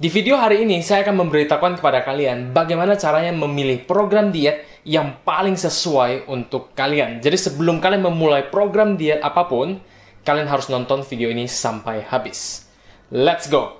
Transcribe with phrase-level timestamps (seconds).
[0.00, 5.20] Di video hari ini, saya akan memberitahukan kepada kalian bagaimana caranya memilih program diet yang
[5.28, 7.20] paling sesuai untuk kalian.
[7.20, 9.76] Jadi sebelum kalian memulai program diet apa pun,
[10.24, 12.64] kalian harus nonton video ini sampai habis.
[13.12, 13.79] Let's go!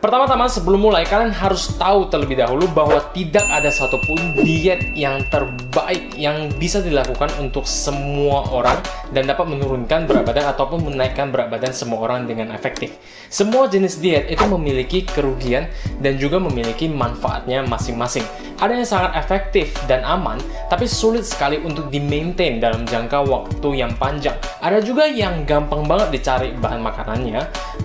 [0.00, 6.16] Pertama-tama sebelum mulai, kalian harus tahu terlebih dahulu bahwa tidak ada satupun diet yang terbaik
[6.16, 8.80] yang bisa dilakukan untuk semua orang
[9.12, 12.96] dan dapat menurunkan berat badan ataupun menaikkan berat badan semua orang dengan efektif.
[13.28, 15.68] Semua jenis diet itu memiliki kerugian
[16.00, 18.24] dan juga memiliki manfaatnya masing-masing.
[18.56, 20.40] Ada yang sangat efektif dan aman,
[20.72, 24.36] tapi sulit sekali untuk di-maintain dalam jangka waktu yang panjang.
[24.64, 27.40] Ada juga yang gampang banget dicari bahan makanannya,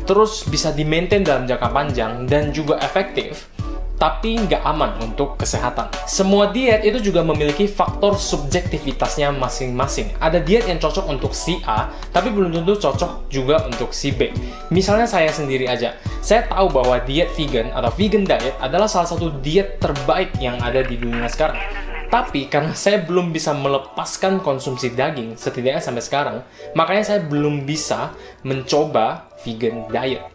[0.08, 3.50] terus bisa di-maintain dalam jangka panjang panjang dan juga efektif,
[3.98, 5.90] tapi nggak aman untuk kesehatan.
[6.05, 10.13] Semua diet itu juga memiliki faktor subjektivitasnya masing-masing.
[10.22, 14.30] Ada diet yang cocok untuk si A, tapi belum tentu cocok juga untuk si B.
[14.70, 19.41] Misalnya saya sendiri aja, saya tahu bahwa diet vegan atau vegan diet adalah salah satu
[19.41, 21.58] diet terbaik yang ada di dunia sekarang.
[22.05, 26.37] Tapi karena saya belum bisa melepaskan konsumsi daging, setidaknya sampai sekarang,
[26.77, 28.13] makanya saya belum bisa
[28.46, 30.35] mencoba vegan diet.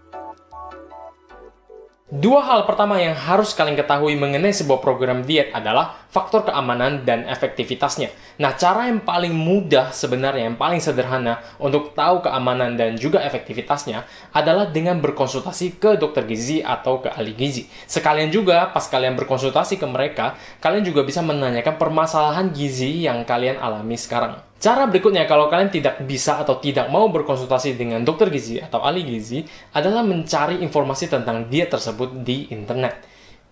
[2.11, 7.25] Dua hal pertama yang harus kalian ketahui mengenai sebuah program diet adalah faktor keamanan dan
[7.30, 8.11] efektivitasnya.
[8.42, 14.05] Nah, cara yang paling mudah sebenarnya, yang paling sederhana untuk tahu keamanan dan juga efektivitasnya
[14.34, 17.70] adalah dengan berkonsultasi ke dokter gizi atau ke ahli gizi.
[17.86, 23.62] Sekalian juga, pas kalian berkonsultasi ke mereka, kalian juga bisa menanyakan permasalahan gizi yang kalian
[23.62, 24.50] alami sekarang.
[24.61, 29.08] Cara berikutnya kalau kalian tidak bisa atau tidak mau berkonsultasi dengan dokter gizi atau ahli
[29.08, 29.41] gizi
[29.72, 33.09] adalah mencari informasi tentang diet tersebut di internet.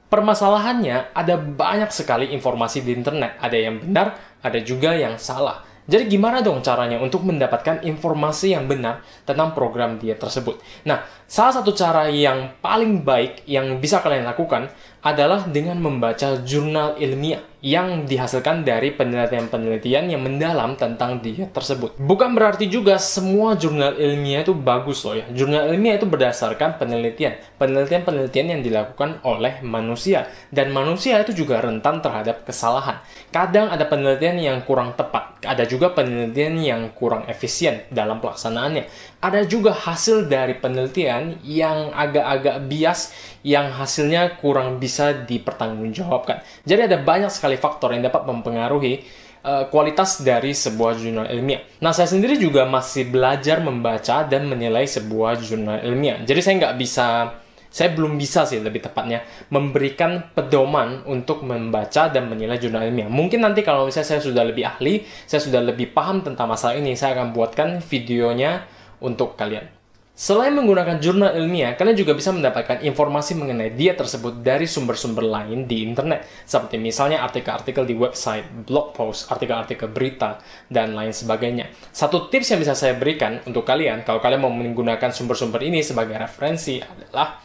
[0.08, 5.68] Permasalahannya ada banyak sekali informasi di internet, ada yang benar, ada juga yang salah.
[5.88, 10.60] Jadi gimana dong caranya untuk mendapatkan informasi yang benar tentang program diet tersebut?
[10.84, 14.68] Nah, salah satu cara yang paling baik yang bisa kalian lakukan
[15.00, 21.98] adalah dengan membaca jurnal ilmiah yang dihasilkan dari penelitian-penelitian yang mendalam tentang diet tersebut.
[21.98, 25.26] Bukan berarti juga semua jurnal ilmiah itu bagus loh ya.
[25.34, 27.34] Jurnal ilmiah itu berdasarkan penelitian.
[27.58, 30.30] Penelitian-penelitian yang dilakukan oleh manusia.
[30.54, 33.02] Dan manusia itu juga rentan terhadap kesalahan.
[33.34, 35.42] Kadang ada penelitian yang kurang tepat.
[35.42, 38.86] Ada juga penelitian yang kurang efisien dalam pelaksanaannya.
[39.18, 43.10] Ada juga hasil dari penelitian yang agak-agak bias
[43.46, 46.42] yang hasilnya kurang bisa dipertanggungjawabkan.
[46.66, 49.02] Jadi ada banyak sekali faktor yang dapat mempengaruhi
[49.46, 51.62] uh, kualitas dari sebuah jurnal ilmiah.
[51.82, 56.18] Nah, saya sendiri juga masih belajar membaca dan menilai sebuah jurnal ilmiah.
[56.26, 57.06] Jadi saya nggak bisa,
[57.70, 59.22] saya belum bisa sih lebih tepatnya
[59.54, 63.06] memberikan pedoman untuk membaca dan menilai jurnal ilmiah.
[63.06, 66.98] Mungkin nanti kalau misalnya saya sudah lebih ahli, saya sudah lebih paham tentang masalah ini,
[66.98, 68.66] saya akan buatkan videonya
[68.98, 69.77] untuk kalian.
[70.18, 75.70] Selain menggunakan jurnal ilmiah, kalian juga bisa mendapatkan informasi mengenai diet tersebut dari sumber-sumber lain
[75.70, 81.70] di internet, seperti misalnya artikel-artikel di website, blog post, artikel-artikel berita, dan lain sebagainya.
[81.94, 86.18] Satu tips yang bisa saya berikan untuk kalian, kalau kalian mau menggunakan sumber-sumber ini sebagai
[86.18, 87.38] referensi adalah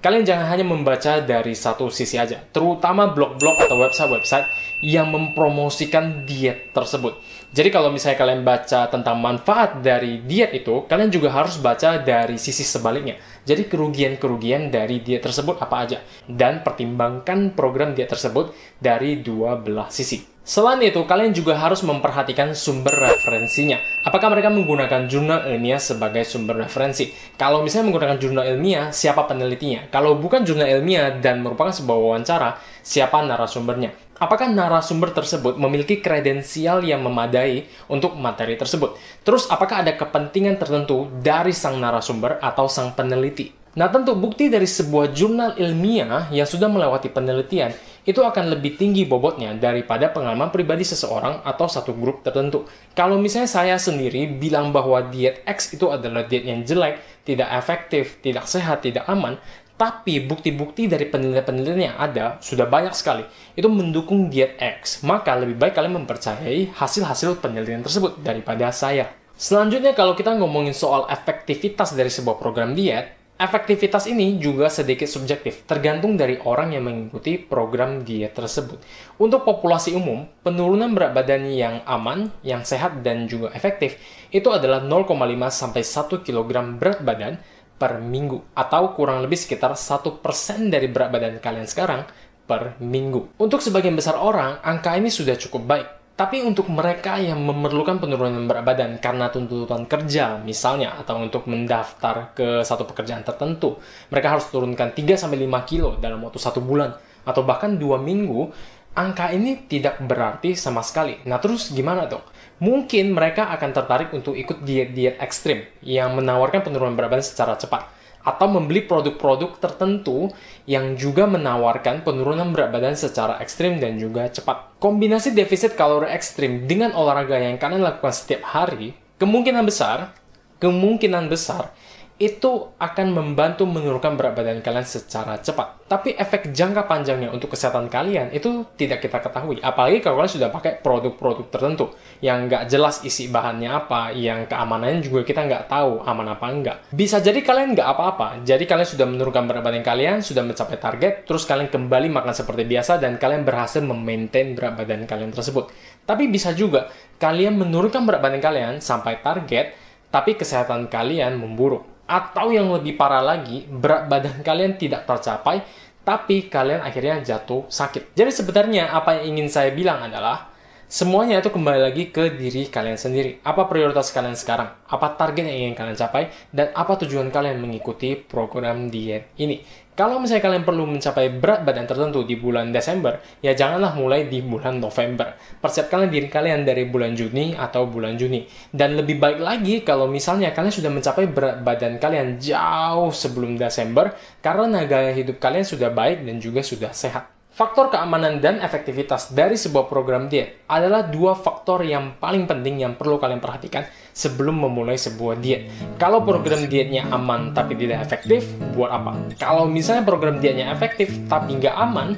[0.00, 4.48] kalian jangan hanya membaca dari satu sisi aja, terutama blog-blog atau website-website
[4.80, 7.20] yang mempromosikan diet tersebut.
[7.52, 12.40] Jadi kalau misalnya kalian baca tentang manfaat dari diet itu, kalian juga harus baca dari
[12.40, 13.20] sisi sebaliknya.
[13.44, 19.92] Jadi kerugian-kerugian dari diet tersebut apa aja dan pertimbangkan program diet tersebut dari dua belah
[19.92, 20.39] sisi.
[20.50, 23.78] Selain itu, kalian juga harus memperhatikan sumber referensinya.
[24.02, 27.14] Apakah mereka menggunakan jurnal ilmiah sebagai sumber referensi?
[27.38, 29.86] Kalau misalnya menggunakan jurnal ilmiah, siapa penelitinya?
[29.94, 34.10] Kalau bukan jurnal ilmiah dan merupakan sebuah wawancara, siapa narasumbernya?
[34.20, 39.00] apakah narasumber tersebut memiliki kredensial yang memadai untuk materi tersebut.
[39.24, 43.48] Terus, apakah ada kepentingan tertentu dari sang narasumber atau sang peneliti?
[43.70, 47.70] Nah, tentu bukti dari sebuah jurnal ilmiah yang sudah melewati penelitian
[48.08, 52.64] itu akan lebih tinggi bobotnya daripada pengalaman pribadi seseorang atau satu grup tertentu.
[52.96, 58.18] Kalau misalnya saya sendiri bilang bahwa diet X itu adalah diet yang jelek, tidak efektif,
[58.24, 59.36] tidak sehat, tidak aman,
[59.80, 63.24] tapi bukti-bukti dari penelitian-penelitian yang ada sudah banyak sekali
[63.56, 65.00] itu mendukung diet X.
[65.08, 69.08] Maka lebih baik kalian mempercayai hasil-hasil penelitian tersebut daripada saya.
[69.40, 75.64] Selanjutnya kalau kita ngomongin soal efektivitas dari sebuah program diet, efektivitas ini juga sedikit subjektif,
[75.64, 78.76] tergantung dari orang yang mengikuti program diet tersebut.
[79.16, 83.96] Untuk populasi umum, penurunan berat badan yang aman, yang sehat dan juga efektif
[84.28, 85.16] itu adalah 0,5
[85.48, 87.40] sampai 1 kg berat badan
[87.80, 90.20] per minggu atau kurang lebih sekitar 1%
[90.68, 92.04] dari berat badan kalian sekarang
[92.44, 93.40] per minggu.
[93.40, 95.99] Untuk sebagian besar orang, angka ini sudah cukup baik.
[96.20, 102.36] Tapi untuk mereka yang memerlukan penurunan berat badan karena tuntutan kerja misalnya atau untuk mendaftar
[102.36, 103.80] ke satu pekerjaan tertentu,
[104.12, 106.92] mereka harus turunkan 3 sampai 5 kilo dalam waktu satu bulan
[107.24, 108.52] atau bahkan dua minggu,
[109.00, 111.16] angka ini tidak berarti sama sekali.
[111.24, 112.20] Nah terus gimana dong?
[112.60, 117.99] Mungkin mereka akan tertarik untuk ikut diet-diet ekstrim yang menawarkan penurunan berat badan secara cepat
[118.20, 120.28] atau membeli produk-produk tertentu
[120.68, 124.76] yang juga menawarkan penurunan berat badan secara ekstrim dan juga cepat.
[124.76, 130.12] Kombinasi defisit kalori ekstrim dengan olahraga yang kalian lakukan setiap hari, kemungkinan besar,
[130.60, 131.72] kemungkinan besar
[132.20, 135.88] itu akan membantu menurunkan berat badan kalian secara cepat.
[135.88, 139.56] Tapi efek jangka panjangnya untuk kesehatan kalian itu tidak kita ketahui.
[139.64, 145.00] Apalagi kalau kalian sudah pakai produk-produk tertentu yang nggak jelas isi bahannya apa, yang keamanannya
[145.00, 146.76] juga kita nggak tahu aman apa enggak.
[146.92, 148.44] Bisa jadi kalian nggak apa-apa.
[148.44, 152.68] Jadi kalian sudah menurunkan berat badan kalian, sudah mencapai target, terus kalian kembali makan seperti
[152.68, 155.72] biasa dan kalian berhasil memaintain berat badan kalian tersebut.
[156.04, 159.72] Tapi bisa juga kalian menurunkan berat badan kalian sampai target,
[160.12, 165.62] tapi kesehatan kalian memburuk atau yang lebih parah lagi, berat badan kalian tidak tercapai,
[166.02, 168.18] tapi kalian akhirnya jatuh sakit.
[168.18, 170.50] Jadi sebenarnya apa yang ingin saya bilang adalah,
[170.90, 173.38] semuanya itu kembali lagi ke diri kalian sendiri.
[173.46, 174.74] Apa prioritas kalian sekarang?
[174.90, 176.34] Apa target yang ingin kalian capai?
[176.50, 179.62] Dan apa tujuan kalian mengikuti program diet ini?
[179.98, 184.40] Kalau misalnya kalian perlu mencapai berat badan tertentu di bulan Desember, ya janganlah mulai di
[184.40, 185.36] bulan November.
[185.60, 188.46] Persiapkanlah diri kalian dari bulan Juni atau bulan Juni.
[188.72, 194.14] Dan lebih baik lagi kalau misalnya kalian sudah mencapai berat badan kalian jauh sebelum Desember,
[194.40, 197.39] karena gaya hidup kalian sudah baik dan juga sudah sehat.
[197.50, 202.94] Faktor keamanan dan efektivitas dari sebuah program diet adalah dua faktor yang paling penting yang
[202.94, 205.66] perlu kalian perhatikan sebelum memulai sebuah diet.
[205.98, 208.46] Kalau program dietnya aman tapi tidak efektif,
[208.78, 209.34] buat apa?
[209.34, 212.14] Kalau misalnya program dietnya efektif tapi nggak aman,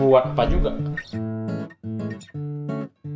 [0.00, 0.72] buat apa juga?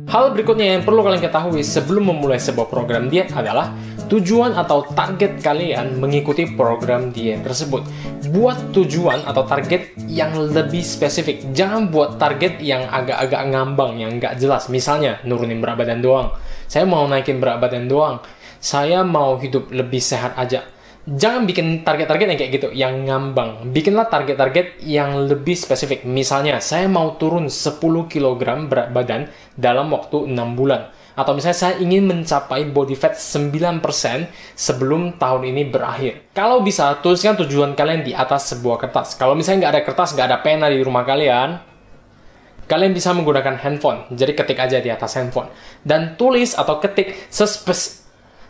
[0.07, 3.73] Hal berikutnya yang perlu kalian ketahui sebelum memulai sebuah program diet adalah
[4.07, 7.83] tujuan atau target kalian mengikuti program diet tersebut.
[8.31, 11.51] Buat tujuan atau target yang lebih spesifik.
[11.51, 14.67] Jangan buat target yang agak-agak ngambang, yang nggak jelas.
[14.67, 16.31] Misalnya, nurunin berat badan doang.
[16.67, 18.19] Saya mau naikin berat badan doang.
[18.57, 20.65] Saya mau hidup lebih sehat aja
[21.07, 23.71] jangan bikin target-target yang kayak gitu, yang ngambang.
[23.71, 26.03] Bikinlah target-target yang lebih spesifik.
[26.03, 30.91] Misalnya, saya mau turun 10 kg berat badan dalam waktu 6 bulan.
[31.17, 33.81] Atau misalnya saya ingin mencapai body fat 9%
[34.53, 36.29] sebelum tahun ini berakhir.
[36.37, 39.17] Kalau bisa, tuliskan tujuan kalian di atas sebuah kertas.
[39.17, 41.57] Kalau misalnya nggak ada kertas, nggak ada pena di rumah kalian,
[42.69, 44.05] kalian bisa menggunakan handphone.
[44.13, 45.49] Jadi ketik aja di atas handphone.
[45.81, 47.96] Dan tulis atau ketik sespes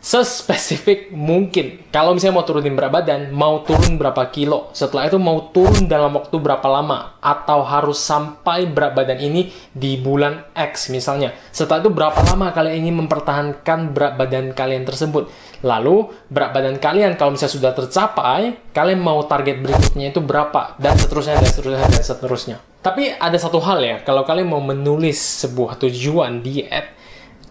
[0.08, 1.84] sespesifik mungkin.
[1.92, 6.16] Kalau misalnya mau turunin berat badan, mau turun berapa kilo, setelah itu mau turun dalam
[6.16, 11.36] waktu berapa lama, atau harus sampai berat badan ini di bulan X misalnya.
[11.52, 15.28] Setelah itu berapa lama kalian ingin mempertahankan berat badan kalian tersebut.
[15.68, 20.96] Lalu berat badan kalian kalau misalnya sudah tercapai, kalian mau target berikutnya itu berapa, dan
[20.96, 22.58] seterusnya, dan seterusnya, dan seterusnya.
[22.80, 26.96] Tapi ada satu hal ya, kalau kalian mau menulis sebuah tujuan diet,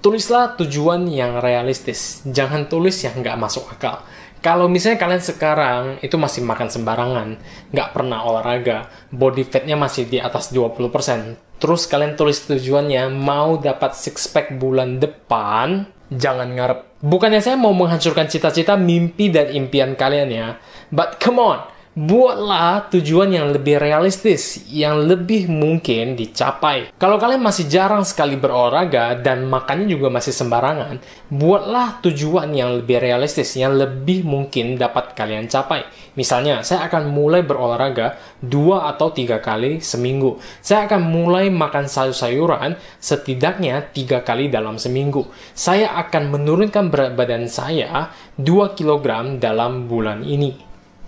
[0.00, 2.22] tulislah tujuan yang realistis.
[2.26, 4.02] Jangan tulis yang nggak masuk akal.
[4.44, 7.28] Kalau misalnya kalian sekarang itu masih makan sembarangan,
[7.74, 13.98] nggak pernah olahraga, body fatnya masih di atas 20%, terus kalian tulis tujuannya mau dapat
[13.98, 16.80] six pack bulan depan, jangan ngarep.
[17.02, 20.48] Bukannya saya mau menghancurkan cita-cita, mimpi, dan impian kalian ya,
[20.94, 26.92] but come on, buatlah tujuan yang lebih realistis, yang lebih mungkin dicapai.
[27.00, 31.00] Kalau kalian masih jarang sekali berolahraga dan makannya juga masih sembarangan,
[31.32, 35.88] buatlah tujuan yang lebih realistis, yang lebih mungkin dapat kalian capai.
[36.20, 40.36] Misalnya, saya akan mulai berolahraga dua atau tiga kali seminggu.
[40.60, 45.24] Saya akan mulai makan sayur-sayuran setidaknya tiga kali dalam seminggu.
[45.56, 50.65] Saya akan menurunkan berat badan saya 2 kg dalam bulan ini.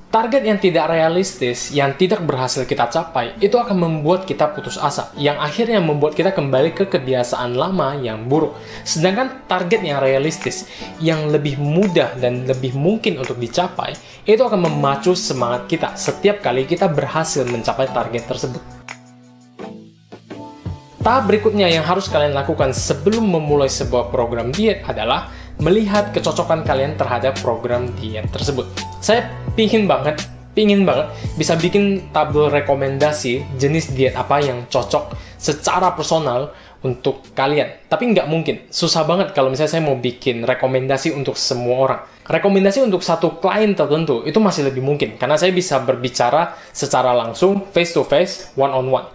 [0.09, 5.13] Target yang tidak realistis, yang tidak berhasil kita capai, itu akan membuat kita putus asa,
[5.21, 8.57] yang akhirnya membuat kita kembali ke kebiasaan lama yang buruk.
[8.89, 10.65] Sedangkan target yang realistis,
[10.97, 13.93] yang lebih mudah dan lebih mungkin untuk dicapai,
[14.25, 18.65] itu akan memacu semangat kita setiap kali kita berhasil mencapai target tersebut.
[21.05, 26.95] Tahap berikutnya yang harus kalian lakukan sebelum memulai sebuah program diet adalah melihat kecocokan kalian
[26.95, 28.67] terhadap program diet tersebut.
[29.03, 29.27] Saya
[29.59, 30.19] pingin banget
[30.59, 36.51] pingin banget bisa bikin tabel rekomendasi jenis diet apa yang cocok secara personal
[36.83, 37.87] untuk kalian.
[37.87, 42.01] Tapi nggak mungkin, susah banget kalau misalnya saya mau bikin rekomendasi untuk semua orang.
[42.27, 47.71] Rekomendasi untuk satu klien tertentu itu masih lebih mungkin, karena saya bisa berbicara secara langsung,
[47.71, 49.07] face to face, one on one.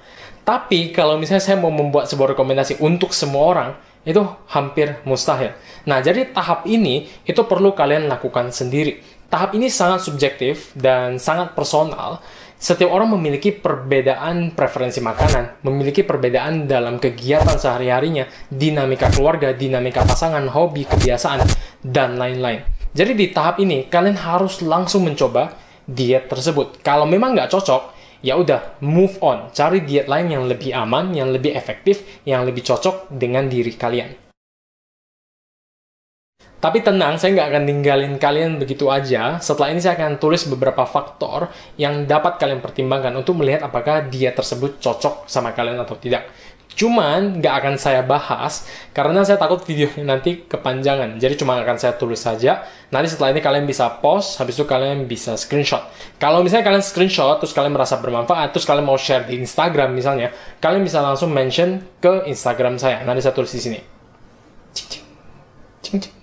[0.44, 3.70] Tapi kalau misalnya saya mau membuat sebuah rekomendasi untuk semua orang,
[4.04, 5.56] itu hampir mustahil.
[5.88, 9.00] Nah, jadi tahap ini itu perlu kalian lakukan sendiri.
[9.32, 12.22] Tahap ini sangat subjektif dan sangat personal.
[12.64, 20.48] Setiap orang memiliki perbedaan preferensi makanan, memiliki perbedaan dalam kegiatan sehari-harinya, dinamika keluarga, dinamika pasangan,
[20.48, 21.44] hobi, kebiasaan,
[21.84, 22.64] dan lain-lain.
[22.96, 26.80] Jadi di tahap ini, kalian harus langsung mencoba diet tersebut.
[26.80, 27.93] Kalau memang nggak cocok,
[28.24, 32.64] ya udah move on, cari diet lain yang lebih aman, yang lebih efektif, yang lebih
[32.64, 34.24] cocok dengan diri kalian.
[36.64, 39.36] Tapi tenang, saya nggak akan ninggalin kalian begitu aja.
[39.36, 44.32] Setelah ini saya akan tulis beberapa faktor yang dapat kalian pertimbangkan untuk melihat apakah diet
[44.32, 46.24] tersebut cocok sama kalian atau tidak.
[46.74, 51.22] Cuman nggak akan saya bahas karena saya takut videonya nanti kepanjangan.
[51.22, 52.66] Jadi cuma akan saya tulis saja.
[52.90, 55.82] Nanti setelah ini kalian bisa post, habis itu kalian bisa screenshot.
[56.18, 60.34] Kalau misalnya kalian screenshot terus kalian merasa bermanfaat, terus kalian mau share di Instagram misalnya,
[60.58, 63.06] kalian bisa langsung mention ke Instagram saya.
[63.06, 63.80] Nanti saya tulis di sini.
[64.74, 65.06] Cing cing.
[65.86, 66.23] Cing cing.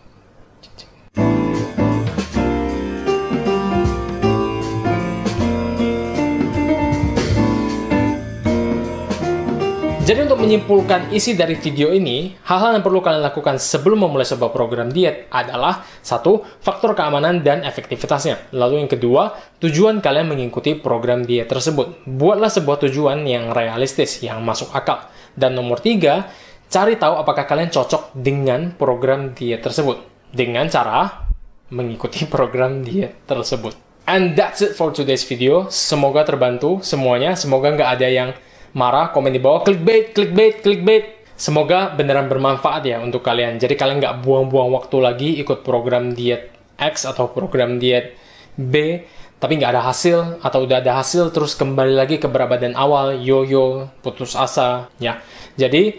[10.11, 14.50] Jadi untuk menyimpulkan isi dari video ini, hal-hal yang perlu kalian lakukan sebelum memulai sebuah
[14.50, 18.50] program diet adalah satu, faktor keamanan dan efektivitasnya.
[18.50, 22.02] Lalu yang kedua, tujuan kalian mengikuti program diet tersebut.
[22.11, 25.07] Buatlah sebuah tujuan yang realistis, yang masuk akal.
[25.38, 26.26] Dan nomor tiga,
[26.67, 30.26] cari tahu apakah kalian cocok dengan program diet tersebut.
[30.35, 31.23] Dengan cara
[31.71, 33.79] mengikuti program diet tersebut.
[34.11, 35.71] And that's it for today's video.
[35.71, 37.38] Semoga terbantu semuanya.
[37.38, 38.35] Semoga nggak ada yang
[38.76, 41.04] marah, komen di bawah, clickbait, clickbait, clickbait.
[41.40, 43.56] Semoga beneran bermanfaat ya untuk kalian.
[43.56, 48.12] Jadi kalian nggak buang-buang waktu lagi ikut program diet X atau program diet
[48.60, 49.04] B,
[49.40, 53.16] tapi nggak ada hasil atau udah ada hasil terus kembali lagi ke berat badan awal,
[53.16, 55.20] yo-yo, putus asa, ya.
[55.56, 55.96] Jadi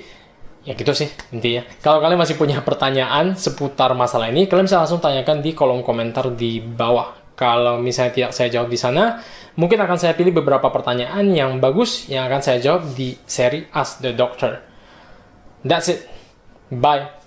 [0.61, 1.65] ya gitu sih intinya.
[1.81, 6.29] Kalau kalian masih punya pertanyaan seputar masalah ini, kalian bisa langsung tanyakan di kolom komentar
[6.37, 7.20] di bawah.
[7.41, 9.17] Kalau misalnya tidak saya jawab di sana,
[9.57, 14.05] mungkin akan saya pilih beberapa pertanyaan yang bagus yang akan saya jawab di seri Ask
[14.05, 14.62] the Doctor.
[15.65, 16.05] That's it.
[16.69, 17.20] Bye.